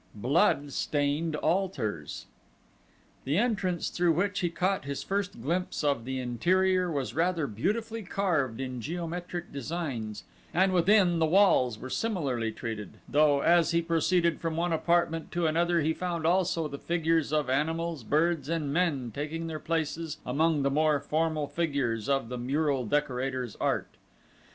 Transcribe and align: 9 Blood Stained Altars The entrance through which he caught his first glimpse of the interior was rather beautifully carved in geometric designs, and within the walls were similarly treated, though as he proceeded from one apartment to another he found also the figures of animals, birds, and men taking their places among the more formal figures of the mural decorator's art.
9 0.15 0.21
Blood 0.23 0.71
Stained 0.73 1.35
Altars 1.35 2.25
The 3.23 3.37
entrance 3.37 3.91
through 3.91 4.13
which 4.13 4.39
he 4.39 4.49
caught 4.49 4.83
his 4.83 5.03
first 5.03 5.39
glimpse 5.43 5.83
of 5.83 6.05
the 6.05 6.19
interior 6.19 6.91
was 6.91 7.13
rather 7.13 7.45
beautifully 7.45 8.01
carved 8.01 8.59
in 8.59 8.81
geometric 8.81 9.51
designs, 9.51 10.23
and 10.55 10.73
within 10.73 11.19
the 11.19 11.27
walls 11.27 11.77
were 11.77 11.91
similarly 11.91 12.51
treated, 12.51 12.97
though 13.07 13.41
as 13.41 13.69
he 13.73 13.81
proceeded 13.83 14.41
from 14.41 14.55
one 14.55 14.73
apartment 14.73 15.31
to 15.33 15.45
another 15.45 15.81
he 15.81 15.93
found 15.93 16.25
also 16.25 16.67
the 16.67 16.79
figures 16.79 17.31
of 17.31 17.47
animals, 17.47 18.03
birds, 18.03 18.49
and 18.49 18.73
men 18.73 19.11
taking 19.13 19.45
their 19.45 19.59
places 19.59 20.17
among 20.25 20.63
the 20.63 20.71
more 20.71 20.99
formal 20.99 21.45
figures 21.45 22.09
of 22.09 22.27
the 22.29 22.39
mural 22.39 22.87
decorator's 22.87 23.55
art. 23.57 23.97